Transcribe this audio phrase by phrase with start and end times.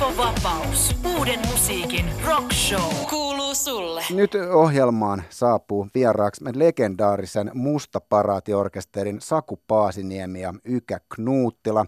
[0.00, 0.96] Teppo Vapaus.
[1.18, 2.94] Uuden musiikin rock show.
[3.10, 4.02] Kuuluu sulle.
[4.14, 11.86] Nyt ohjelmaan saapuu vieraaksi legendaarisen Mustaparaatiorkesterin Saku Paasiniemi ja Ykä Knuuttila.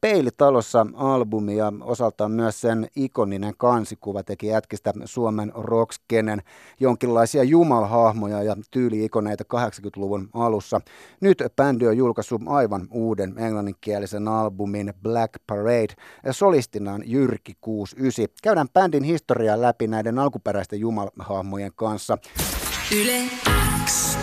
[0.00, 6.42] Peilitalossa albumi ja osaltaan myös sen ikoninen kansikuva teki jätkistä Suomen rockskenen
[6.80, 10.80] jonkinlaisia jumalhahmoja ja tyyliikoneita 80-luvun alussa.
[11.20, 15.94] Nyt bändi on julkaissut aivan uuden englanninkielisen albumin Black Parade
[16.30, 18.36] solistinaan Jyrki 69.
[18.42, 22.18] Käydään bändin historiaa läpi näiden alkuperäisten jumalhahmojen kanssa.
[22.96, 23.22] Yle
[23.84, 24.18] X.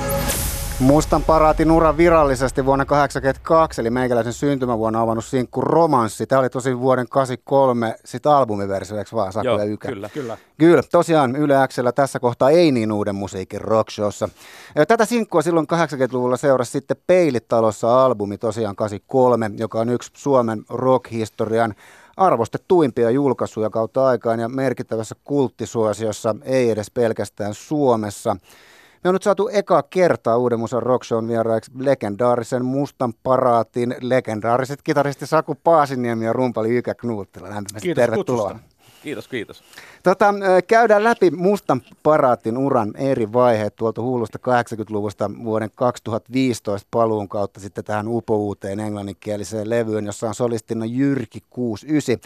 [0.80, 6.28] Mustan paraatin ura virallisesti vuonna 1982, eli meikäläisen syntymävuonna avannut sinkku Romanssi.
[6.28, 9.88] Tämä oli tosi vuoden 83 sit albumiversio, eikö vaan Saku Joo, ja Ykä?
[9.88, 10.38] kyllä, kyllä.
[10.58, 14.30] Kyllä, tosiaan Yle Xllä tässä kohtaa ei niin uuden musiikin rockshowssa.
[14.88, 21.76] Tätä sinkkua silloin 80-luvulla seurasi sitten Peilitalossa albumi tosiaan 83, joka on yksi Suomen rockhistorian
[22.20, 28.36] arvostettuimpia julkaisuja kautta aikaan ja merkittävässä kulttisuosiossa, ei edes pelkästään Suomessa.
[29.04, 35.28] Me on nyt saatu eka kertaa Uuden musan rockshown vieraiksi legendaarisen mustan paraatin legendaariset kitaristi
[35.28, 37.50] Saku Paasiniemi ja rumpali Ykä Knuuttila.
[37.50, 38.50] Lämpimästi tervetuloa.
[38.52, 38.69] kutsusta.
[39.04, 39.64] Kiitos, kiitos.
[40.04, 40.34] Tota,
[40.68, 47.84] käydään läpi mustan paraatin uran eri vaiheet tuolta huulusta 80-luvusta vuoden 2015 paluun kautta sitten
[47.84, 52.20] tähän upouuteen englanninkieliseen levyyn, jossa on solistina Jyrki 69.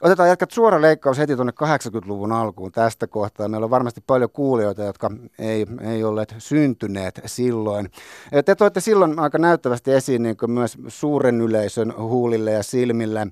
[0.00, 3.48] Otetaan jatkat suora leikkaus heti tuonne 80-luvun alkuun tästä kohtaa.
[3.48, 7.90] Meillä on varmasti paljon kuulijoita, jotka ei, ei olleet syntyneet silloin.
[8.44, 13.26] Te toitte silloin aika näyttävästi esiin niin myös suuren yleisön huulille ja silmille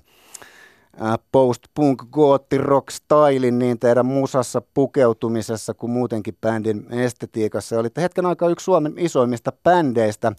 [1.31, 7.79] post-punk, gootti, rock stylin niin teidän musassa pukeutumisessa kuin muutenkin bändin estetiikassa.
[7.79, 10.31] Olitte hetken aikaa yksi Suomen isoimmista bändeistä.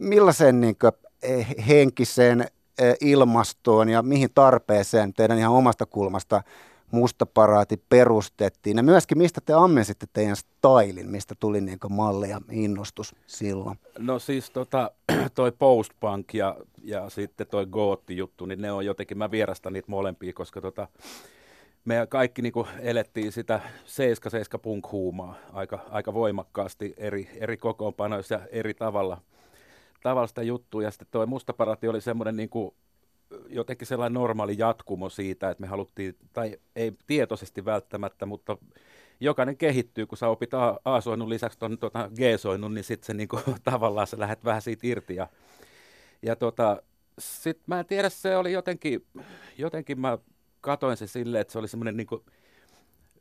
[0.00, 0.92] Millaisen niin kuin,
[1.66, 2.46] henkiseen
[3.00, 6.42] ilmastoon ja mihin tarpeeseen teidän ihan omasta kulmasta
[6.90, 8.76] mustaparaati perustettiin?
[8.76, 13.78] Ja myöskin mistä te ammensitte teidän stylin, mistä tuli niin malli ja innostus silloin?
[13.98, 14.90] No siis tota,
[15.34, 20.32] toi post-punk ja, ja sitten toi gootti-juttu, niin ne on jotenkin, mä vierastan niitä molempia,
[20.32, 20.88] koska tota,
[21.84, 23.60] me kaikki niin elettiin sitä
[24.56, 29.20] 7-7 punk-huumaa aika, aika voimakkaasti eri, eri kokoonpanoissa ja eri tavalla,
[30.02, 30.82] tavalla sitä juttua.
[30.82, 32.74] Ja sitten toi mustaparati oli semmoinen niin kuin,
[33.48, 38.56] jotenkin sellainen normaali jatkumo siitä, että me haluttiin, tai ei tietoisesti välttämättä, mutta
[39.20, 40.50] jokainen kehittyy, kun sä opit
[40.84, 43.40] A-soinnun lisäksi tuon tuota, G-soinnun, niin sitten se niinku,
[43.70, 45.14] tavallaan sä lähdet vähän siitä irti.
[45.14, 45.28] Ja,
[46.22, 46.82] ja tota,
[47.18, 49.06] sitten mä en tiedä, se oli jotenkin,
[49.58, 50.18] jotenkin mä
[50.60, 52.24] katoin se silleen, että se oli semmoinen niinku,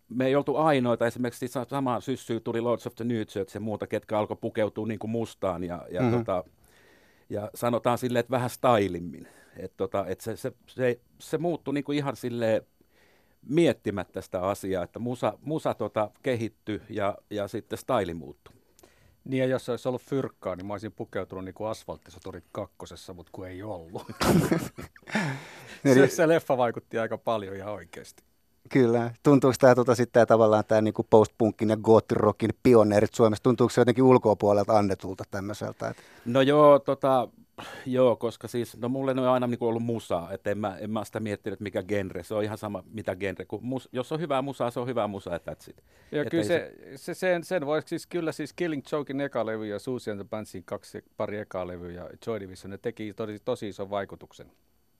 [0.09, 3.87] me ei oltu ainoita, esimerkiksi samaan syssyyn tuli Lords of the New Church ja muuta,
[3.87, 6.17] ketkä alkoi pukeutua niin kuin mustaan ja, ja, mm-hmm.
[6.17, 6.43] tota,
[7.29, 9.27] ja sanotaan silleen, että vähän stylimmin.
[9.57, 12.61] Et tota, et se, se, se, se muuttui niin kuin ihan silleen
[13.49, 18.53] miettimättä sitä asiaa, että musa, musa tota kehittyi ja, ja sitten staili muuttui.
[19.23, 23.29] Niin ja jos olisi ollut fyrkkaa, niin mä olisin pukeutunut niin kuin asfalttisoturit kakkosessa, mutta
[23.31, 24.03] kun ei ollut.
[25.93, 28.23] se, se leffa vaikutti aika paljon ihan oikeasti.
[28.69, 29.11] Kyllä.
[29.23, 34.03] Tuntuuko tämä tota, sitten tavallaan tämä niinku post-punkin ja goottirockin pioneerit Suomessa, tuntuuko se jotenkin
[34.03, 35.87] ulkopuolelta annetulta tämmöiseltä?
[35.89, 36.03] Että...
[36.25, 37.27] No joo, tota,
[37.85, 41.03] joo, koska siis, no mulle on aina niinku ollut musaa, että en mä, en mä
[41.03, 44.19] sitä miettinyt, että mikä genre, se on ihan sama mitä genre, kun mus, jos on
[44.19, 45.83] hyvää musaa, se on hyvää musaa, että that's it.
[46.11, 49.79] Joo, kyllä se, se, sen, sen voisi siis kyllä siis Killing Jokein eka levy ja
[49.79, 53.67] Susie and the Bandsin kaksi pari eka levy ja Joy Division, ne teki tosi, tosi
[53.67, 54.51] ison vaikutuksen.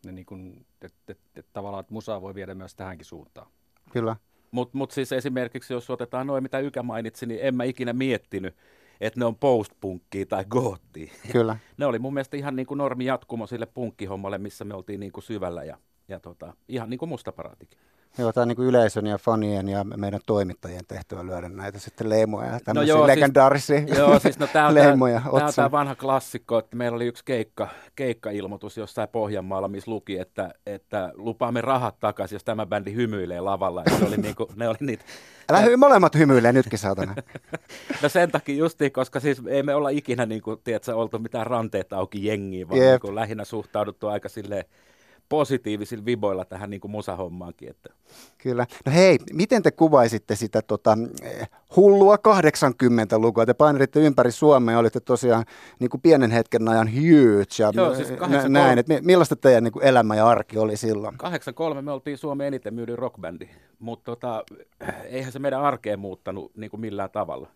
[0.06, 3.47] Ne niin kuin, että et, et, et, tavallaan, että musaa voi viedä myös tähänkin suuntaan.
[3.91, 4.16] Kyllä.
[4.52, 8.56] Mutta mut siis esimerkiksi, jos otetaan noin, mitä Ykä mainitsi, niin en mä ikinä miettinyt,
[9.01, 11.11] että ne on postpunkkia tai goottia.
[11.31, 11.57] Kyllä.
[11.77, 15.11] ne oli mun mielestä ihan niin kuin normi jatkumo sille punkkihommalle, missä me oltiin niin
[15.11, 15.77] kuin syvällä ja,
[16.07, 17.79] ja tota, ihan niin kuin mustaparaatikin.
[18.18, 22.09] Joo, tämä on niin kuin yleisön ja fanien ja meidän toimittajien tehtävä lyödä näitä sitten
[22.09, 25.19] leimoja, tämmöisiä no joo, legendaarisia siis, joo, siis no, tämä on leimoja.
[25.19, 30.20] Tämä on tämä vanha klassikko, että meillä oli yksi keikka, keikka-ilmoitus jossain Pohjanmaalla, missä luki,
[30.20, 33.84] että, että lupaamme rahat takaisin, jos tämä bändi hymyilee lavalla.
[33.85, 35.03] Ja se oli niin kuin, ne oli niitä
[35.49, 37.16] Älä hy- molemmat hymyilee nytkin, saatana.
[38.03, 41.47] no sen takia justiin, koska siis ei me olla ikinä niin kuin, tiedätkö, oltu mitään
[41.47, 44.66] ranteet auki jengiä, vaan niin kuin, lähinnä suhtauduttu aika silleen
[45.29, 47.70] positiivisilla viboilla tähän niin kuin musahommaankin.
[47.70, 47.90] Että.
[48.37, 48.66] Kyllä.
[48.85, 50.97] No hei, miten te kuvaisitte sitä tota,
[51.75, 53.46] hullua 80-lukua?
[53.46, 55.46] Te painelitte ympäri Suomea ja olitte tosiaan
[55.79, 58.09] niin kuin pienen hetken ajan huge ja Joo, siis
[58.49, 58.79] näin.
[58.79, 61.17] Että millaista teidän niin kuin elämä ja arki oli silloin?
[61.17, 63.49] 83 me oltiin Suomen eniten myydyn rockbändi,
[63.79, 64.43] mutta tota,
[65.03, 67.47] eihän se meidän arkeen muuttanut niin kuin millään tavalla.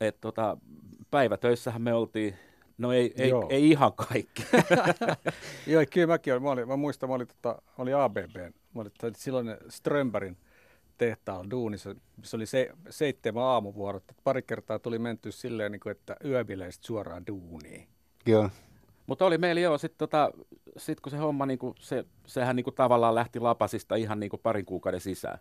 [0.00, 0.56] Et tota,
[1.10, 2.34] päivätöissähän me oltiin
[2.78, 4.46] No ei, ei, ei ihan kaikki.
[5.66, 6.42] Joo, kyllä mäkin olin.
[6.42, 8.36] Mä, olin, mä muistan, mä olin, tota, olin ABB.
[8.36, 10.36] Mä Mä olin silloin Strömbergin
[10.98, 11.94] tehtaalla duunissa.
[12.22, 14.04] Se oli se, seitsemän aamuvuorot.
[14.24, 17.88] Pari kertaa tuli menty silleen, niin kuin, että yöbileistä suoraan duuniin.
[18.26, 18.50] Joo.
[19.06, 20.30] Mutta oli meillä joo, sitten tota,
[20.76, 25.00] sit kun se homma, niinku, se, sehän niinku tavallaan lähti lapasista ihan niinku parin kuukauden
[25.00, 25.38] sisään,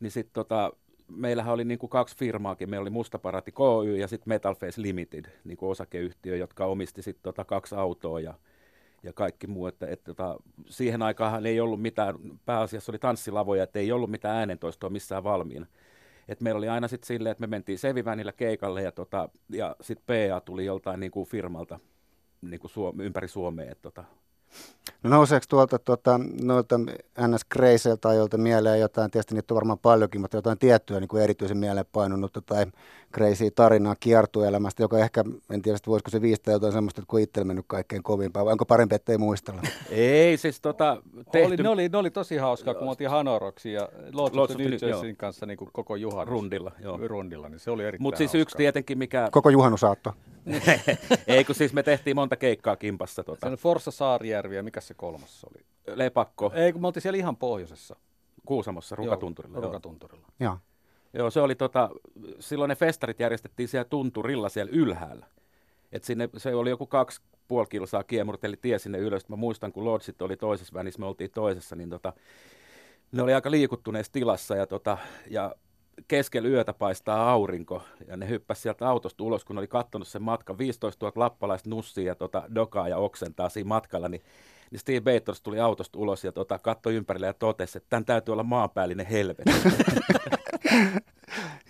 [0.00, 0.72] niin sitten tota,
[1.08, 2.70] meillähän oli niinku kaksi firmaakin.
[2.70, 7.74] Meillä oli Mustaparati KY ja sitten Metalface Limited, niinku osakeyhtiö, jotka omisti sitten tota kaksi
[7.74, 8.34] autoa ja,
[9.02, 9.66] ja kaikki muu.
[9.66, 10.36] Että, et, tota,
[10.68, 12.14] siihen aikaan ei ollut mitään,
[12.44, 15.66] pääasiassa oli tanssilavoja, että ei ollut mitään äänentoistoa missään valmiina.
[16.28, 20.30] Et meillä oli aina sitten silleen, että me mentiin Sevivänillä keikalle ja, tota, ja sitten
[20.30, 21.80] PA tuli joltain niinku firmalta
[22.42, 23.70] niinku Suom- ympäri Suomea.
[23.70, 24.04] Et, tota,
[25.02, 26.78] No nouseeko tuolta tuota, noilta
[27.28, 27.44] ns.
[27.48, 31.56] kreiseiltä ajoilta mieleen jotain, tietysti niitä on varmaan paljonkin, mutta jotain tiettyä niin kuin erityisen
[31.56, 32.66] mieleen painunutta tai
[33.14, 37.44] crazy tarinaa kiertuelämästä, joka ehkä, en tiedä, voisiko se viistää jotain semmoista, että kun itsellä
[37.44, 39.62] mennyt kaikkein kovimpaa, vai onko parempi, ettei muistella?
[39.90, 41.02] ei, siis tota,
[41.32, 41.46] tehty...
[41.46, 45.46] oli, ne, oli, ne oli tosi hauskaa, kun oltiin Hanoroksi ja Lots of the kanssa
[45.46, 46.32] niin kuin koko juhannus.
[46.32, 46.98] Rundilla, joo.
[47.06, 49.28] Rundilla, niin se oli erittäin Mutta siis yksi tietenkin, mikä...
[49.32, 50.12] Koko juhannusaatto.
[51.26, 53.24] Ei, kun siis me tehtiin monta keikkaa kimpassa.
[53.24, 53.46] Tota.
[53.46, 55.64] Se on Forssa Saarijärvi ja mikä se kolmas oli?
[55.96, 56.52] Lepakko.
[56.54, 57.96] Ei, kun me oltiin siellä ihan pohjoisessa.
[58.46, 59.58] Kuusamossa, Rukatunturilla.
[59.58, 60.26] Joo, Rukatunturilla.
[60.40, 60.58] Joo.
[61.14, 61.90] Joo, se oli tota,
[62.40, 65.26] silloin ne festarit järjestettiin siellä tunturilla siellä ylhäällä.
[65.92, 69.28] Et sinne, se oli joku kaksi puoli kilsaa kiemurteli tie sinne ylös.
[69.28, 72.12] Mä muistan, kun Lordsit oli toisessa vänissä, me oltiin toisessa, niin tota,
[73.12, 74.98] ne oli aika liikuttuneessa tilassa ja, tota,
[75.30, 75.54] ja
[76.08, 80.58] keskellä yötä paistaa aurinko ja ne hyppäsi sieltä autosta ulos, kun oli katsonut sen matkan
[80.58, 84.22] 15 000 lappalaista nussia ja tota, dokaa ja oksentaa siinä matkalla, niin,
[84.70, 88.32] niin Steve Bators tuli autosta ulos ja tota, katsoi ympärille ja totesi, että tämän täytyy
[88.32, 89.52] olla maanpäällinen helvetti.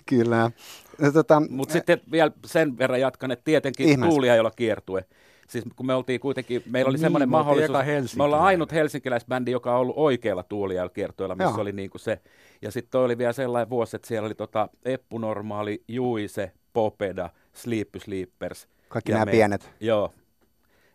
[0.06, 0.50] Kyllä.
[0.98, 4.10] No, tota, Mutta sitten vielä sen verran jatkan, että tietenkin Ihmeessä.
[4.10, 5.04] tuuli ei olla kiertue.
[5.48, 9.74] Siis kun me oltiin kuitenkin, meillä oli niin, semmoinen mahdollisuus, me ollaan ainut helsinkiläisbändi, joka
[9.74, 11.60] on ollut oikealla tuulijalkiertoilla, missä Joo.
[11.60, 12.20] oli niin kuin se.
[12.62, 17.30] Ja sitten toi oli vielä sellainen vuosi, että siellä oli tota Eppu Normaali, Juise, Popeda,
[17.52, 18.68] Sleepy Sleepers.
[18.88, 19.70] Kaikki nämä me, pienet.
[19.80, 20.12] Joo.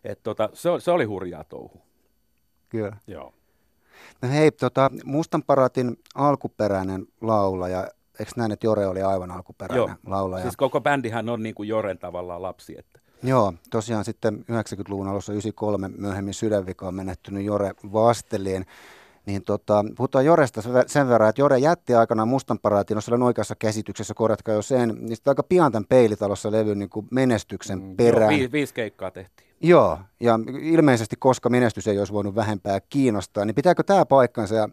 [0.04, 1.82] Et tota, se, se oli hurjaa touhu.
[2.68, 2.96] Kyllä.
[3.06, 3.34] Joo.
[4.22, 7.88] No hei, tota, Mustan Paratin alkuperäinen laulaja,
[8.20, 9.96] eikö näin, että Jore oli aivan alkuperäinen Joo.
[10.06, 10.42] laulaja?
[10.42, 12.78] Siis koko bändihän on niin kuin Joren tavallaan lapsi.
[12.78, 12.97] Että.
[13.22, 18.66] Joo, tosiaan sitten 90-luvun alussa 93 myöhemmin sydänvika on menettynyt Jore Vasteliin.
[19.26, 23.54] Niin tota, puhutaan Joresta sen verran, että Jore jätti aikanaan Mustan paraatin, jos olen oikeassa
[23.54, 28.32] käsityksessä, korjatkaa jo sen, niin aika pian tämän peilitalossa levyn niin kuin menestyksen mm, perään.
[28.32, 29.48] Joo, vi- viisi keikkaa tehtiin.
[29.60, 34.68] Joo, ja ilmeisesti koska menestys ei olisi voinut vähempää kiinnostaa, niin pitääkö tämä paikkansa, ja,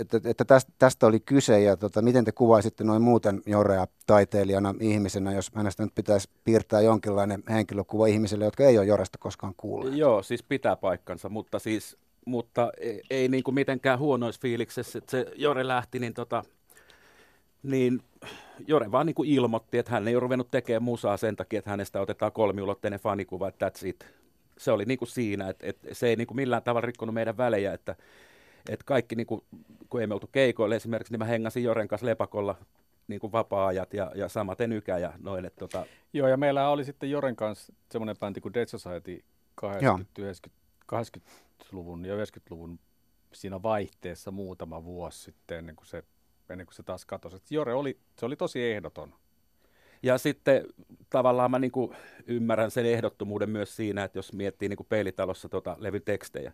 [0.00, 4.74] että, että tästä, tästä oli kyse, ja tota, miten te kuvaisitte noin muuten Jorea taiteilijana,
[4.80, 9.96] ihmisenä, jos hänestä nyt pitäisi piirtää jonkinlainen henkilökuva ihmisille, jotka ei ole Joresta koskaan kuulleet?
[9.96, 15.10] Joo, siis pitää paikkansa, mutta siis mutta ei, ei niin kuin mitenkään huonoissa fiiliksessä, että
[15.10, 16.44] se Jore lähti, niin, tota,
[17.62, 18.00] niin
[18.66, 21.70] Jore vaan niin kuin ilmoitti, että hän ei ole ruvennut tekemään musaa sen takia, että
[21.70, 24.06] hänestä otetaan kolmiulotteinen fanikuva, että that's it.
[24.58, 27.36] Se oli niin kuin siinä, että, että se ei niin kuin millään tavalla rikkonut meidän
[27.36, 27.96] välejä, että,
[28.68, 29.40] että kaikki, niin kuin,
[29.90, 32.54] kun ei me oltu keikoille esimerkiksi, niin mä hengasin Joren kanssa lepakolla
[33.08, 35.44] niin kuin vapaa-ajat ja, ja samaten ykä ja noin.
[35.44, 35.86] Että, tota...
[36.12, 39.24] Joo, ja meillä oli sitten Joren kanssa semmoinen bändi kuin Dead Society
[39.54, 42.78] 80, 90, 80-luvun ja 90-luvun
[43.32, 46.02] siinä vaihteessa muutama vuosi sitten ennen kuin se,
[46.50, 47.36] ennen kuin se taas katosi.
[47.36, 49.14] Et Jore oli, se oli tosi ehdoton.
[50.02, 50.66] Ja sitten
[51.10, 51.96] tavallaan mä niin kuin
[52.26, 56.52] ymmärrän sen ehdottomuuden myös siinä, että jos miettii niin kuin peilitalossa tota levyn tekstejä,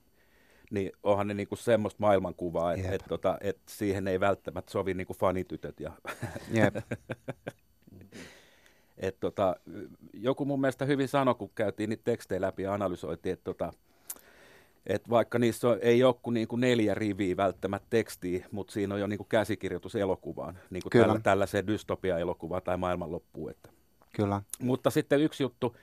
[0.71, 5.15] niin onhan ne niinku semmoista maailmankuvaa, että et, tota, et siihen ei välttämättä sovi niinku
[5.15, 5.81] fanitytöt.
[5.81, 5.93] Ja
[6.53, 6.77] Jep.
[8.97, 9.57] et, tota,
[10.13, 13.73] joku mun mielestä hyvin sanoi, kun käytiin niitä tekstejä läpi ja analysoitiin, että tota,
[14.87, 18.95] et vaikka niissä on, ei ole kuin, niin kuin neljä riviä välttämättä tekstiä, mutta siinä
[18.95, 23.51] on jo niin kuin käsikirjoitus elokuvaan, niin kuin tällä, tällaiseen dystopia-elokuvaan tai maailmanloppuun.
[23.51, 23.71] Että.
[24.17, 24.43] Kyllä.
[24.61, 25.77] Mutta sitten yksi juttu,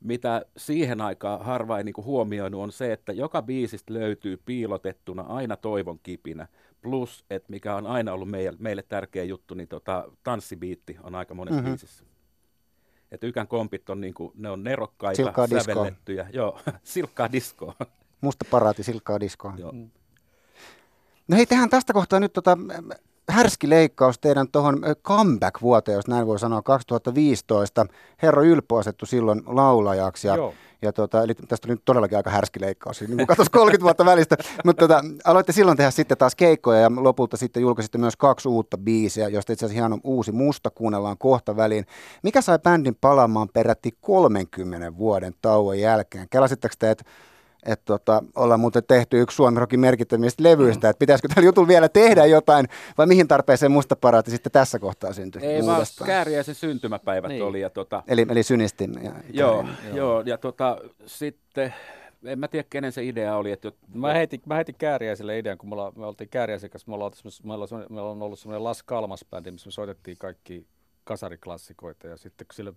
[0.00, 5.22] mitä siihen aikaan harva ei niin kuin huomioinut, on se, että joka biisistä löytyy piilotettuna
[5.22, 6.48] aina toivon kipinä.
[6.82, 11.34] Plus, että mikä on aina ollut meille, meille tärkeä juttu, niin tota, tanssibiitti on aika
[11.34, 11.70] monessa mm-hmm.
[11.70, 12.04] biisissä.
[13.10, 16.22] Että Ykän kompit on, niin kuin, ne on nerokkaita, silkkaa sävellettyjä.
[16.24, 16.40] Diskoa.
[16.40, 17.74] Joo, silkkaa diskoa.
[18.20, 19.54] Musta paraati silkkaa diskoa.
[19.56, 19.72] Joo.
[21.28, 22.58] No hei, tehdään tästä kohtaa nyt tota,
[23.30, 27.86] härski leikkaus teidän tuohon comeback-vuoteen, jos näin voi sanoa, 2015.
[28.22, 30.34] Herra Ylpo asettu silloin laulajaksi ja,
[30.82, 34.04] ja tota, eli tästä oli nyt todellakin aika härski leikkaus, niin kuin katsoisi 30 vuotta
[34.04, 34.36] välistä.
[34.64, 38.78] Mutta tota, aloitte silloin tehdä sitten taas keikkoja ja lopulta sitten julkaisitte myös kaksi uutta
[38.78, 41.86] biisiä, joista itse asiassa hieno uusi musta kuunnellaan kohta väliin.
[42.22, 46.26] Mikä sai bändin palaamaan peräti 30 vuoden tauon jälkeen?
[46.30, 47.04] Kelasitteko te, että
[47.66, 51.88] että tota, ollaan muuten tehty yksi Suomen Rockin merkittävistä levyistä, että pitäisikö tällä jutulla vielä
[51.88, 57.42] tehdä jotain, vai mihin tarpeeseen mustaparaati sitten tässä kohtaa syntyi Ei vaan Kääriäisen syntymäpäivät niin.
[57.42, 57.60] oli.
[57.60, 58.94] Ja tota, eli, eli Synistin.
[59.02, 61.74] Ja, joo, joo, joo, ja tota, sitten
[62.24, 63.52] en mä tiedä, kenen se idea oli.
[63.52, 63.72] Että...
[63.94, 67.12] Mä heitin, mä heitin Kääriäiselle idean, kun me, olla, me oltiin Kääriäisen kanssa, me, ollaan,
[67.44, 70.66] meillä, meillä on ollut semmoinen Las Kalmas-bändi, missä me soitettiin kaikki
[71.04, 72.72] kasariklassikoita, ja sitten kun sille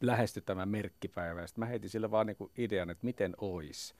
[0.00, 3.94] lähestyi tämä merkkipäivä, ja sitten mä heitin sille vaan niinku idean, että miten ois.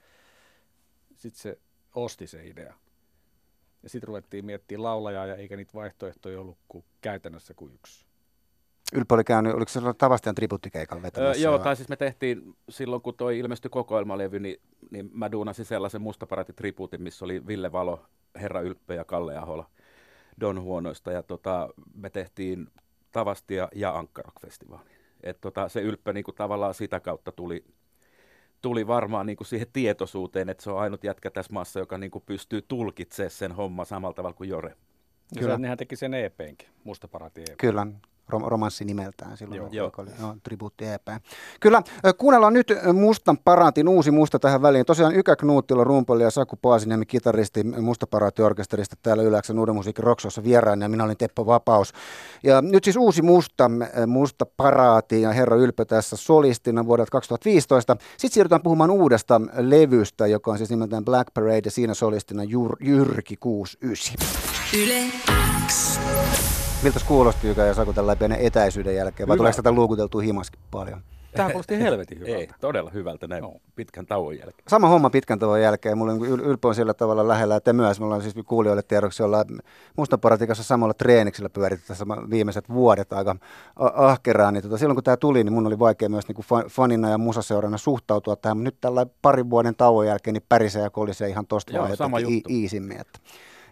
[1.23, 1.59] Sitten se
[1.95, 2.73] osti se idea.
[3.83, 8.05] Ja sitten ruvettiin miettimään laulajaa, ja eikä niitä vaihtoehtoja ollut kuin käytännössä kuin yksi.
[8.93, 11.39] Ylpö oli käynyt, oliko se Tavastian tributtikeikalla vetämässä?
[11.39, 14.61] Öö, joo, tai siis me tehtiin silloin, kun toi ilmestyi kokoelmalevy, niin,
[14.91, 19.69] niin mä duunasin sellaisen mustaparatin tribuutin, missä oli Ville Valo, Herra Ylppö ja Kalle Ahola
[20.41, 21.11] Don Huonoista.
[21.11, 22.67] Ja tota, me tehtiin
[23.11, 24.89] Tavastia ja Ankkarok-festivaali.
[25.23, 27.65] Et tota, se Ylppö niin kuin tavallaan sitä kautta tuli,
[28.63, 32.11] tuli varmaan niin kuin siihen tietoisuuteen, että se on ainut jätkä tässä maassa, joka niin
[32.11, 34.75] kuin pystyy tulkitsemaan sen homma samalla tavalla kuin Jore.
[35.39, 35.57] Kyllä.
[35.57, 37.57] Nehän teki sen EPnkin, Mustaparati EP.
[37.57, 37.87] Kyllä,
[38.29, 39.91] romanssi nimeltään silloin, joo, joo.
[39.97, 41.07] oli no, tribuutti EP.
[41.59, 41.81] Kyllä,
[42.17, 44.85] kuunnellaan nyt Mustan Paratin uusi musta tähän väliin.
[44.85, 50.43] Tosiaan Ykä Knuuttila, rumpali ja Saku Paasiniemi, kitaristi Musta Paraati-orkesterista täällä Yläksän Uuden musiikin Roksossa
[50.43, 51.93] vieraana ja minä olin Teppo Vapaus.
[52.43, 53.71] Ja nyt siis uusi musta,
[54.07, 57.95] musta Paraati ja Herra Ylpö tässä solistina vuodelta 2015.
[58.17, 62.75] Sitten siirrytään puhumaan uudesta levystä, joka on siis nimeltään Black Parade ja siinä solistina Jyr,
[62.79, 64.15] Jyrki 69.
[64.73, 65.03] Yle
[65.67, 65.99] X.
[66.83, 71.01] Miltä kuulosti Jykä ja Saku läpi etäisyyden jälkeen, vai tuleeko tätä luukuteltua himaskin paljon?
[71.35, 72.37] Tämä kuulosti helvetin hyvältä.
[72.37, 73.53] Ei, todella hyvältä näin no.
[73.75, 74.63] pitkän tauon jälkeen.
[74.67, 75.97] Sama homma pitkän tauon jälkeen.
[75.97, 79.23] Mulla on niinku ylpö on sillä tavalla lähellä, että myös me ollaan siis kuulijoille tiedoksi,
[79.23, 79.45] olla
[79.97, 83.35] Mustaparatikassa samalla treeniksellä pyöritetty tässä viimeiset vuodet aika
[83.93, 84.53] ahkeraan.
[84.53, 87.17] Niin tota, silloin kun tämä tuli, niin mun oli vaikea myös niin kuin fanina ja
[87.17, 91.47] musaseurana suhtautua tähän, mutta nyt tällä parin vuoden tauon jälkeen niin pärisee ja kolisee ihan
[91.47, 92.49] tosta Joo, sama juttu.
[92.49, 93.01] iisimmin.
[93.01, 93.19] Että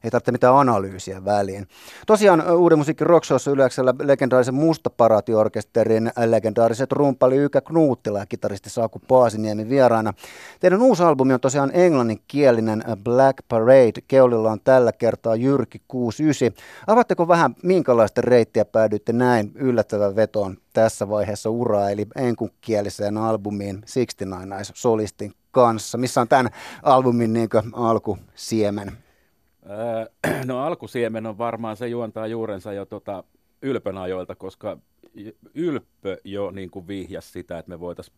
[0.03, 1.67] ei tarvitse mitään analyysiä väliin.
[2.07, 9.69] Tosiaan Uuden musiikin rockshowssa yleensä legendaarisen Mustaparaatiorkesterin legendaariset rumpali Ykä Knuuttila ja kitaristi Saaku Paasiniemi
[9.69, 10.13] vieraana.
[10.59, 14.01] Teidän uusi albumi on tosiaan englanninkielinen Black Parade.
[14.07, 16.63] Keulilla on tällä kertaa Jyrki 69.
[16.87, 24.53] Avatteko vähän, minkälaista reittiä päädyitte näin yllättävän vetoon tässä vaiheessa uraa, eli enkunkieliseen albumiin 69
[24.53, 25.97] Eyes solistin kanssa.
[25.97, 26.49] Missä on tämän
[26.83, 28.91] albumin niin alkusiemen?
[30.45, 33.23] no alkusiemen on varmaan, se juontaa juurensa jo tota
[33.61, 34.77] Ylpön ajoilta, koska
[35.53, 38.17] Ylppö jo niin kuin vihjasi sitä, että me voitaisiin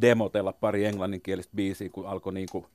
[0.00, 2.66] demotella pari englanninkielistä biisiä, kun alkoi niin kuin,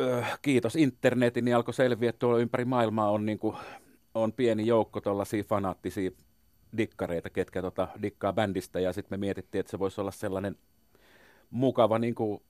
[0.00, 3.56] äh, kiitos internetin, niin alkoi selviä, että tuolla ympäri maailmaa on, niin kuin,
[4.14, 6.10] on pieni joukko tuollaisia fanaattisia
[6.76, 10.56] dikkareita, ketkä tota, dikkaa bändistä, ja sitten me mietittiin, että se voisi olla sellainen
[11.50, 12.42] mukava niin kuin,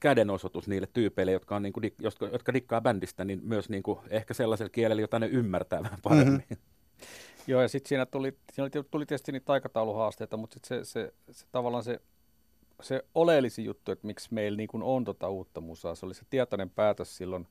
[0.00, 3.98] kädenosoitus niille tyypeille, jotka, on, niin kuin, jotka, jotka dikkaa bändistä, niin myös niin kuin,
[4.10, 6.44] ehkä sellaisella kielellä, jota ne ymmärtää vähän paremmin.
[6.50, 6.56] Mm-hmm.
[7.46, 11.46] Joo, ja sitten siinä tuli, siinä tuli tietysti niitä aikatauluhaasteita, mutta sitten se, se, se,
[11.52, 12.00] tavallaan se,
[12.82, 16.70] se oleellisin juttu, että miksi meillä niin on tota uutta musaa, se oli se tietoinen
[16.70, 17.46] päätös silloin,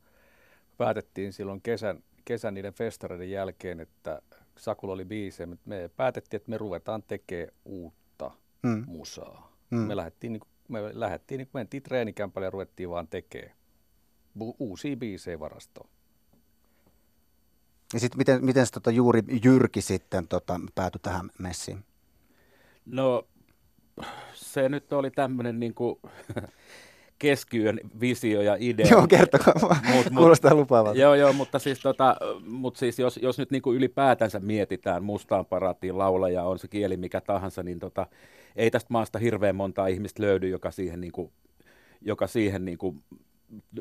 [0.78, 4.22] päätettiin silloin kesän, kesän niiden festareiden jälkeen, että
[4.58, 8.32] Sakulla oli biisejä, mutta me päätettiin, että me ruvetaan tekemään uutta
[8.64, 8.84] mm.
[8.88, 9.58] musaa.
[9.70, 9.78] Mm.
[9.78, 13.56] Me lähdettiin niin me lähdettiin, niin mentiin treenikämpälle ja ruvettiin vaan tekemään
[14.60, 15.90] uusia biisejä varastoon.
[17.94, 21.84] Ja sitten miten, miten tota juuri Jyrki sitten tota, päätyi tähän messiin?
[22.86, 23.28] No
[24.34, 26.00] se nyt oli tämmöinen niin kuin,
[27.20, 28.88] keskiyön visio ja idea.
[28.92, 29.54] Joo, kertokaa
[29.96, 31.00] mut, Kuulostaa lupaavalta.
[31.00, 35.46] Joo, joo, mutta siis, tota, mut siis jos, jos nyt niin kuin ylipäätänsä mietitään mustaan
[35.46, 38.08] paraattiin laulaja, on se kieli mikä tahansa, niin tota,
[38.56, 41.32] ei tästä maasta hirveän montaa ihmistä löydy, joka siihen, niin kuin,
[42.02, 43.04] joka siihen niin kuin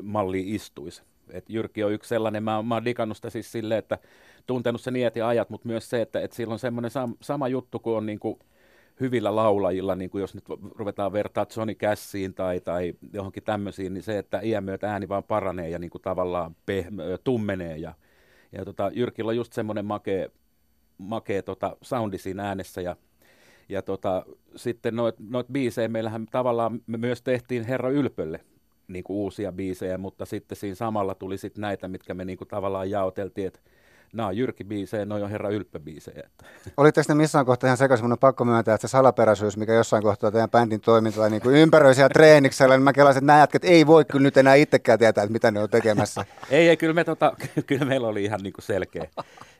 [0.01, 1.03] malliin istuisi.
[1.29, 3.97] Et Jyrki on yksi sellainen, mä, mä oon digannut sitä siis silleen, että
[4.47, 7.47] tuntenut sen iät ja ajat, mutta myös se, että, että sillä on semmoinen sam, sama
[7.47, 8.39] juttu kuin on niin kuin
[8.99, 10.43] hyvillä laulajilla, niin kuin jos nyt
[10.75, 15.23] ruvetaan vertaa Johnny Cassiin tai, tai johonkin tämmöisiin, niin se, että iän myötä ääni vaan
[15.23, 17.77] paranee ja niin kuin tavallaan peh- tummenee.
[17.77, 17.93] Ja,
[18.51, 20.29] ja tota, Jyrkillä on just semmoinen makea,
[20.97, 22.95] makea tota, soundi siinä äänessä ja
[23.69, 28.39] ja tota, sitten noit, noit biisejä, meillähän tavallaan me myös tehtiin Herra Ylpölle
[28.87, 32.47] niin kuin uusia biisejä, mutta sitten siinä samalla tuli sitten näitä, mitkä me niin kuin
[32.47, 33.59] tavallaan jaoteltiin, että
[34.15, 36.29] nämä on Jyrki-biisejä, ne on herra ylppö-biisejä.
[36.77, 40.03] Olitteko ne missään kohtaa ihan sekaisin, mun on pakko myöntää, että se salaperäisyys, mikä jossain
[40.03, 43.65] kohtaa teidän bändin toimintaa niin kuin ympäröi siellä treeniksellä, niin mä kelasin, että nämä jätkät
[43.65, 46.25] ei voi kyllä nyt enää itsekään tietää, että mitä ne on tekemässä.
[46.49, 47.33] ei, ei, kyllä, me, tota,
[47.67, 49.07] kyllä meillä oli ihan niin kuin selkeä,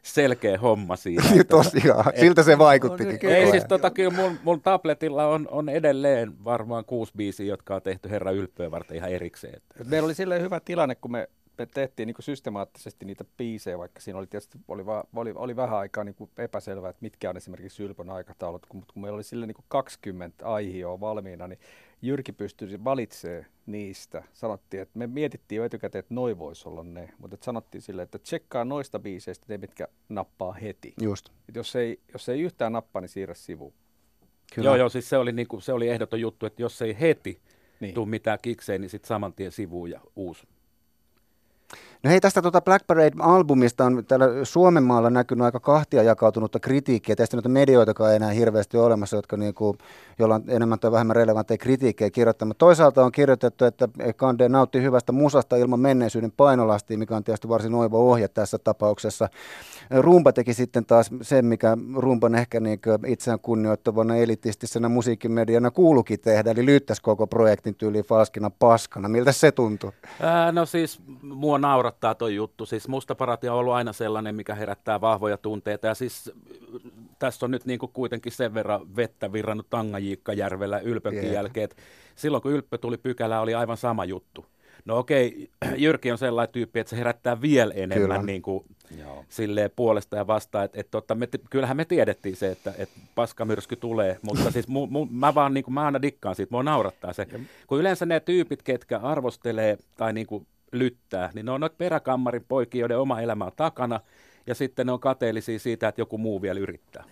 [0.04, 1.24] selkeä homma siinä.
[1.32, 3.04] Että, Tosiaan, et, siltä se vaikutti.
[3.22, 7.82] Ei siis tota, kyllä mun, mun tabletilla on, on edelleen varmaan kuusi biisiä, jotka on
[7.82, 9.62] tehty herra ylppöä varten ihan erikseen.
[9.86, 14.20] Meillä oli silleen hyvä tilanne, kun me me tehtiin niin systemaattisesti niitä biisejä, vaikka siinä
[14.20, 17.84] oli tietysti oli, va, oli, oli vähän aikaa niin kuin epäselvää, että mitkä on esimerkiksi
[17.84, 21.60] Ylpön aikataulut, mutta kun meillä oli sille niin kuin 20 aihioa valmiina, niin
[22.02, 24.24] Jyrki pystyi valitsemaan niistä.
[24.34, 28.20] Sanottiin, että me mietittiin jo etukäteen, että noi voisi olla ne, mutta sanottiin sille, että
[28.20, 30.94] tsekkaa noista biiseistä ne, mitkä nappaa heti.
[31.02, 31.30] Just.
[31.50, 33.74] Et jos, ei, jos ei yhtään nappaa, niin siirrä sivuun.
[34.56, 34.68] Kyllä.
[34.68, 37.42] Joo, joo, siis se oli, niin kuin, se oli ehdoton juttu, että jos ei heti
[37.80, 37.94] niin.
[37.94, 40.48] tule mitään kikseen, niin sitten saman tien sivuun ja uusi.
[42.06, 47.16] No hei, tästä tuota Black Parade-albumista on täällä Suomen maalla näkynyt aika kahtia jakautunutta kritiikkiä.
[47.16, 49.76] Tästä noita medioitakaan ei enää hirveästi ole olemassa, jotka niinku,
[50.20, 52.56] joilla on enemmän tai vähemmän relevantteja kritiikkejä kirjoittamaan.
[52.58, 57.74] Toisaalta on kirjoitettu, että Kande nautti hyvästä musasta ilman menneisyyden painolastia, mikä on tietysti varsin
[57.76, 59.30] oiva ohje tässä tapauksessa.
[59.90, 66.52] Rumba teki sitten taas sen, mikä Rumban ehkä niin itseään kunnioittavana elitistisena musiikkimediana kuulukin tehdä,
[66.52, 69.10] eli lyttäisi koko projektin tyyliin falskina paskana.
[69.10, 69.92] Miltä se tuntui?
[70.22, 71.58] Ää, no siis mua
[71.96, 72.66] naurattaa toi juttu.
[72.66, 75.88] Siis musta paratia on ollut aina sellainen, mikä herättää vahvoja tunteita.
[75.88, 76.32] Ja siis
[77.20, 81.34] tässä on nyt niin kuin kuitenkin sen verran vettä virrannut Tangajiikkajärvellä Ylpönkin yeah.
[81.34, 81.76] jälkeen, että
[82.16, 84.46] silloin kun Ylppö tuli pykälä, oli aivan sama juttu.
[84.86, 85.50] No okei,
[85.84, 88.66] Jyrki on sellainen tyyppi, että se herättää vielä enemmän niin kuin,
[89.30, 90.66] silleen puolesta ja vastaan.
[90.66, 94.88] Että, että, että me, kyllähän me tiedettiin se, että, että paskamyrsky tulee, mutta siis mu,
[94.88, 97.28] mu, mä vaan niin kuin, mä aina dikkaan siitä, mua naurattaa se.
[97.68, 102.46] Kun yleensä ne tyypit, ketkä arvostelee tai niin kuin, lyttää, niin ne on noita peräkammarin
[102.48, 104.00] poikia, joiden oma elämä on takana,
[104.48, 107.04] ja sitten ne on kateellisia siitä, että joku muu vielä yrittää.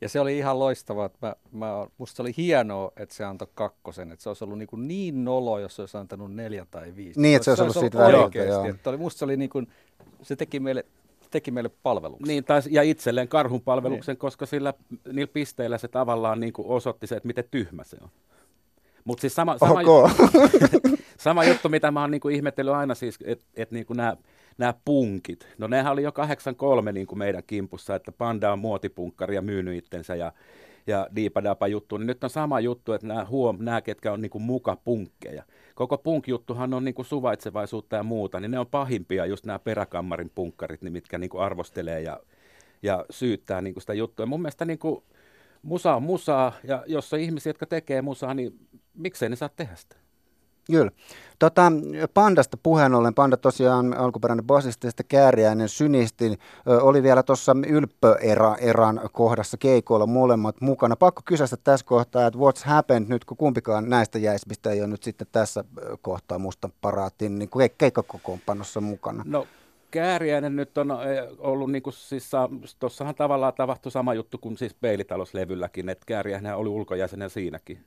[0.00, 1.06] Ja se oli ihan loistavaa.
[1.06, 4.12] Että mä, mä, musta se oli hienoa, että se antoi kakkosen.
[4.12, 7.20] Että se olisi ollut niin, kuin niin nolo, jos se olisi antanut neljä tai viisi.
[7.20, 8.68] Niin, että se, se olisi ollut siitä väliltä.
[8.68, 9.68] Että oli, musta se oli niin kuin,
[10.22, 10.84] se teki meille
[11.30, 12.28] teki meille palveluksen.
[12.28, 14.18] Niin, tai, ja itselleen karhun palveluksen, niin.
[14.18, 14.74] koska sillä,
[15.12, 18.08] niillä pisteillä se tavallaan niin kuin osoitti se, että miten tyhmä se on.
[19.04, 20.10] Mutta siis sama, sama, okay.
[21.22, 24.16] sama juttu, mitä mä oon niinku ihmetellyt aina siis, että et niinku nämä
[24.58, 25.48] nämä punkit.
[25.58, 29.76] No nehän oli jo 83 niin kuin meidän kimpussa, että Panda on muotipunkkari ja myynyt
[29.76, 30.32] itsensä ja,
[30.86, 31.96] ja diipadapa juttu.
[31.96, 35.42] Niin nyt on sama juttu, että nämä huom, nämä ketkä on niin kuin muka punkkeja.
[35.74, 40.30] Koko punk-juttuhan on niin kuin suvaitsevaisuutta ja muuta, niin ne on pahimpia just nämä peräkammarin
[40.34, 42.20] punkkarit, niin mitkä niin kuin arvostelee ja,
[42.82, 44.26] ja syyttää niin kuin sitä juttua.
[44.26, 45.02] Mun mielestä niin kuin
[45.62, 49.74] musa on musaa, ja jos on ihmisiä, jotka tekee musaa, niin miksei ne saa tehdä
[49.74, 50.01] sitä?
[50.66, 50.90] Kyllä.
[51.38, 51.72] Tota,
[52.14, 59.56] Pandasta puheen ollen, Panda tosiaan alkuperäinen basisti ja kääriäinen synistin, oli vielä tuossa ylppöeran kohdassa
[59.56, 60.96] keikoilla molemmat mukana.
[60.96, 65.02] Pakko kysästä tässä kohtaa, että what's happened nyt, kun kumpikaan näistä jäismistä ei ole nyt
[65.02, 65.64] sitten tässä
[66.02, 69.24] kohtaa musta paraatin niin keikkakokoonpanossa mukana.
[69.26, 69.46] No
[69.90, 70.88] Kääriäinen nyt on
[71.38, 72.30] ollut, niin kuin siis,
[72.78, 77.84] tuossahan tavallaan tapahtui sama juttu kuin siis peilitalouslevylläkin, että Kääriäinen oli ulkojäsenen siinäkin.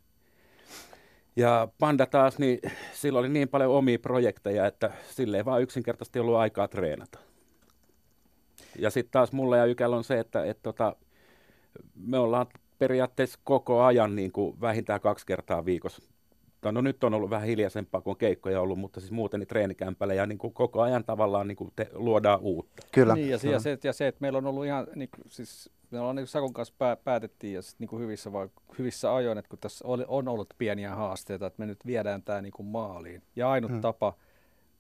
[1.35, 2.59] Ja Panda taas, niin
[2.93, 7.19] sillä oli niin paljon omia projekteja, että sille ei vaan yksinkertaisesti ollut aikaa treenata.
[8.79, 10.95] Ja sitten taas mulla ja Ykällä on se, että et tota,
[11.95, 12.47] me ollaan
[12.79, 16.14] periaatteessa koko ajan niin kuin vähintään kaksi kertaa viikossa.
[16.71, 20.13] No nyt on ollut vähän hiljaisempaa, kun on keikkoja ollut, mutta siis muuten niin treenikämpällä
[20.13, 22.83] ja niin kuin koko ajan tavallaan niin kuin te, luodaan uutta.
[22.91, 23.15] Kyllä.
[23.15, 25.69] Niin, ja, se, ja, se, ja se, että meillä on ollut ihan, niin kuin, siis
[25.91, 28.49] me ollaan niin Sakon kanssa pää, päätettiin ja sit, niin kuin hyvissä, vai,
[28.79, 32.41] hyvissä ajoin, että kun tässä oli, on ollut pieniä haasteita, että me nyt viedään tämä
[32.41, 33.21] niin kuin maaliin.
[33.35, 33.81] Ja ainut hmm.
[33.81, 34.13] tapa,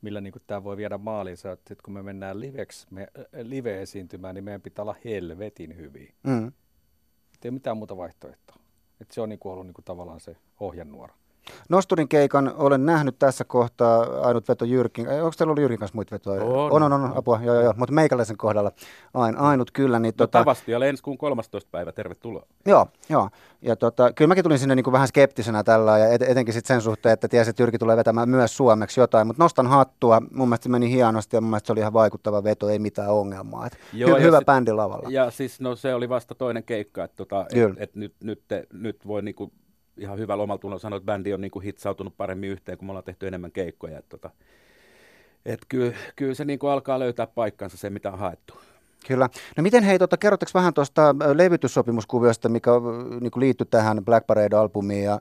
[0.01, 3.25] millä niin kuin tämä voi viedä maaliin, se, että kun me mennään liveksi, me, äh,
[3.41, 6.13] live-esiintymään, niin meidän pitää olla helvetin hyviä.
[6.27, 6.45] Hmm.
[7.43, 8.55] Ei ole mitään muuta vaihtoehtoa.
[9.01, 11.13] Et se on niin kuin ollut niin kuin tavallaan se ohjenuora.
[11.69, 15.09] Nosturin keikan olen nähnyt tässä kohtaa, ainut veto Jyrkin.
[15.09, 16.43] Onko teillä ollut Jyrkin kanssa muita vetoja?
[16.43, 17.73] On, on, on, on apua, joo, joo, joo.
[17.77, 18.71] mutta meikäläisen kohdalla
[19.13, 19.99] ain, ainut kyllä.
[19.99, 20.39] Niin, no, tota...
[20.39, 21.69] Tavasti ja ensi kuun 13.
[21.71, 22.45] päivä, tervetuloa.
[22.65, 23.29] Joo, joo.
[23.61, 26.65] Ja tota, kyllä mäkin tulin sinne niin kuin vähän skeptisenä tällä ja et, etenkin sit
[26.65, 30.21] sen suhteen, että tiesin, että Jyrki tulee vetämään myös suomeksi jotain, mutta nostan hattua.
[30.31, 33.09] Mun mielestä se meni hienosti ja mun mielestä se oli ihan vaikuttava veto, ei mitään
[33.09, 33.65] ongelmaa.
[33.65, 35.09] Et Joo, hy- hyvä sit, bändi lavalla.
[35.09, 38.67] Ja siis no, se oli vasta toinen keikka, että tota, et, et nyt, nyt, te,
[38.73, 39.51] nyt voi niinku
[39.97, 42.91] ihan hyvällä omalla tunnolla sanoa, että bändi on niin kuin hitsautunut paremmin yhteen, kun me
[42.91, 43.99] ollaan tehty enemmän keikkoja.
[43.99, 44.29] Että tota,
[45.45, 48.53] et kyllä, kyllä se niin kuin alkaa löytää paikkansa se, mitä on haettu.
[49.07, 49.29] Kyllä.
[49.57, 52.71] No miten hei, tota, kerrotteko vähän tuosta levytyssopimuskuviosta, mikä
[53.21, 55.19] niin kuin liittyy tähän Black Parade-albumiin ja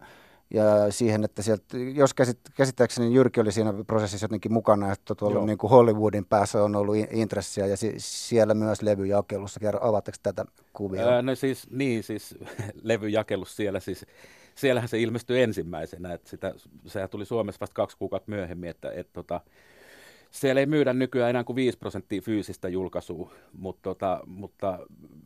[0.55, 5.47] ja siihen, että sieltä, jos käsit, käsittääkseni Jyrki oli siinä prosessissa jotenkin mukana, että tuolla
[5.47, 9.61] niin kuin Hollywoodin päässä on ollut intressiä ja si, siellä myös levyjakelussa.
[9.81, 11.09] Avaatteko tätä kuvia?
[11.09, 12.35] Ää, no siis, niin siis
[12.83, 14.07] levyjakelus siellä siis,
[14.55, 16.55] siellähän se ilmestyi ensimmäisenä, että sitä,
[16.87, 19.41] sehän tuli Suomessa vasta kaksi kuukautta myöhemmin, että et, tota,
[20.31, 24.79] siellä ei myydä nykyään enää kuin 5 prosenttia fyysistä julkaisua, mutta, tota, mutta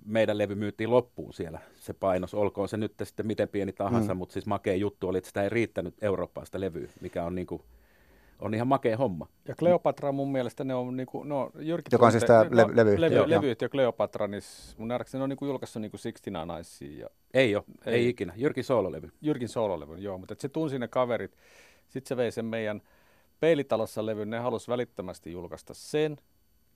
[0.04, 4.18] meidän levy myytiin loppuun siellä se painos, olkoon se nyt sitten miten pieni tahansa, mm.
[4.18, 7.64] mutta siis makea juttu oli, että sitä ei riittänyt Eurooppaista levyä, mikä on, niinku,
[8.38, 9.27] on ihan makea homma.
[9.48, 13.01] Ja Kleopatra mun mielestä ne on, niinku, no Jyrki Joka on siis tämä le- levy.
[13.01, 14.42] levy, levy ja Kleopatra, niin
[14.79, 16.98] mun nähdäkseni ne on niinku julkaissut niinku Sixtina Naisia.
[16.98, 18.33] Ja, ei ole, ei, ei ikinä.
[18.37, 19.12] Jyrkin soololevy.
[19.22, 21.37] Jyrkin soololevy, joo, mutta se tunsi ne kaverit.
[21.88, 22.83] Sitten se vei sen meidän
[23.40, 26.16] Peilitalossa levyn, ne halusi välittömästi julkaista sen.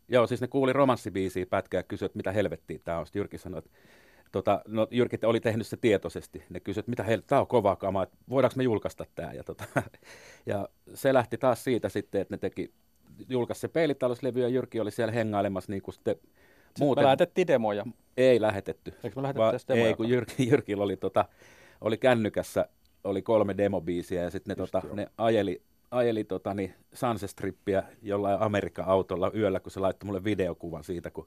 [0.08, 3.06] Joo, siis ne kuuli romanssibiisiä pätkää ja kysyivät, mitä helvettiä tämä on.
[3.06, 3.70] Sitten Jyrki sanoi, että
[4.32, 6.44] tota, no, Jyrki oli tehnyt se tietoisesti.
[6.50, 9.32] Ne kysyivät, mitä helvettiä, tämä on kova kama, että voidaanko me julkaista tämä.
[9.32, 9.64] Ja, tota,
[10.46, 12.72] ja se lähti taas siitä sitten, että ne teki,
[13.28, 16.16] julkaisi se peilitalouslevy ja Jyrki oli siellä hengailemassa niin kuin sitten
[16.80, 17.02] muuten.
[17.02, 17.84] Me lähetettiin demoja.
[18.16, 18.94] Ei lähetetty.
[19.04, 19.86] Eikö me lähetetty demoja?
[19.86, 21.24] Ei, kun Jyrki, Jyrkillä oli, tota,
[21.80, 22.68] oli kännykässä
[23.04, 28.84] oli kolme demobiisiä ja sitten ne, tota, ne ajeli ajeli tota, niin Sunset-strippiä jollain Amerikan
[28.84, 31.26] autolla yöllä, kun se laittoi mulle videokuvan siitä, kun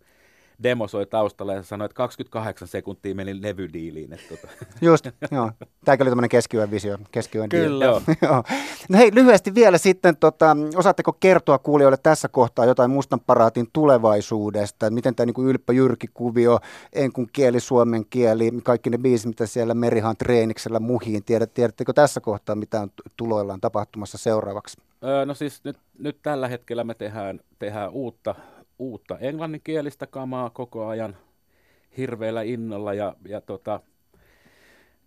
[0.63, 4.13] demo soi taustalla ja sanoi, että 28 sekuntia meni levydiiliin.
[4.13, 4.47] Että tota.
[4.81, 5.51] Just, joo.
[5.85, 6.97] Tämäkin oli tämmöinen keskiyön visio.
[7.11, 7.85] Keskiyön Kyllä.
[7.85, 8.01] Joo.
[8.21, 8.43] joo.
[8.89, 14.89] No hei, lyhyesti vielä sitten, tota, osaatteko kertoa kuulijoille tässä kohtaa jotain Mustan paraatin tulevaisuudesta?
[14.89, 16.59] Miten tämä niin Ylppä Jyrki-kuvio,
[16.93, 21.23] enkun kieli, suomen kieli, kaikki ne biisit, mitä siellä Merihan treeniksellä muhiin.
[21.23, 24.77] Tiedät, tiedättekö tässä kohtaa, mitä on tuloillaan tapahtumassa seuraavaksi?
[25.03, 28.35] Öö, no siis nyt, nyt tällä hetkellä me tehdään, tehdään uutta
[28.79, 31.17] uutta englanninkielistä kamaa koko ajan
[31.97, 33.79] hirveällä innolla ja, ja tota,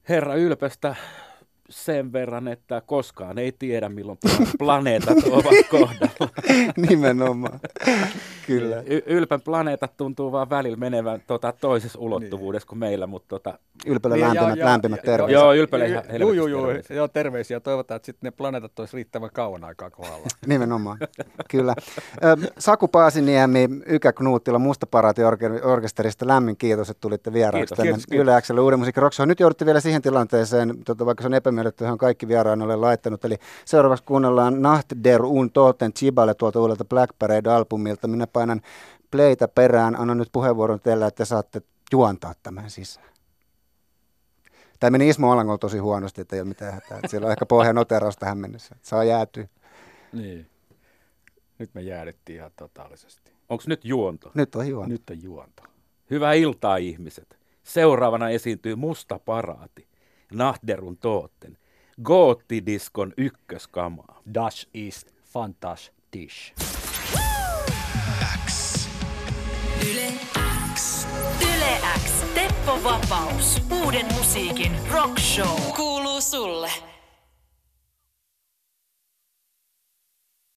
[0.09, 0.97] Herra Ylpestä
[1.71, 4.19] sen verran, että koskaan ei tiedä, milloin
[4.59, 6.29] planeetat ovat kohdalla.
[6.77, 7.61] Nimenomaan,
[8.49, 8.83] kyllä.
[8.87, 12.69] Y- ylpän planeetat tuntuu vaan välillä menevän tota, toisessa ulottuvuudessa niin.
[12.69, 13.59] kuin meillä, mutta tota...
[13.87, 15.33] Ylpälle niin, lämpimät, ja, lämpimät terveiset.
[15.33, 17.61] Joo, Ylpälle ihan joo, joo, joo, joo, terveisiä.
[17.61, 20.27] Toivotaan, että sitten ne planeetat olisi riittävän kauan aikaa kohdalla.
[20.47, 20.99] Nimenomaan,
[21.51, 21.75] kyllä.
[22.59, 25.23] Saku Paasiniemi, Ykä Knuuttila, Mustaparaati
[25.63, 30.03] orkesterista, lämmin kiitos, että tulitte vieraaksi tänne Yle Xlle Uuden musiikin Nyt joudutte vielä siihen
[30.03, 33.25] tilanteeseen, tota, vaikka se on epämiellytty, johon kaikki vieraan olen laittanut.
[33.25, 38.09] Eli seuraavaksi kuunnellaan Nacht der Un Toten Chibale tuolta uudelta Black Parade-albumilta.
[38.09, 38.61] Minä painan
[39.11, 40.01] playtä perään.
[40.01, 43.09] Annan nyt puheenvuoron teille, että saatte juontaa tämän sisään.
[44.81, 47.01] Tämä meni Ismo Alangolla tosi huonosti, että ei ole mitään hätää.
[47.07, 48.77] Siellä on ehkä pohjan noteraus tähän mennessä.
[48.83, 49.49] Saa jäätyä.
[50.13, 50.51] Niin.
[51.59, 53.33] Nyt me jäädettiin ihan totaalisesti.
[53.49, 54.31] Onko nyt juonto?
[54.35, 54.93] Nyt on juonto.
[54.93, 55.63] Nyt on juonto.
[56.11, 57.39] Hyvää iltaa ihmiset.
[57.63, 59.89] Seuraavana esiintyy Musta Paraati.
[60.33, 61.59] Nahderun Tootten.
[62.03, 64.23] Goottidiskon ykköskamaa.
[64.35, 66.78] Das ist fantastisch.
[72.69, 72.79] Yle X.
[72.79, 73.63] Teppo Vapaus.
[73.71, 75.61] Uuden musiikin rock show.
[75.77, 76.88] Kuuluu sulle.